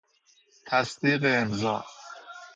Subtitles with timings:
[0.65, 1.85] تصدیق امضا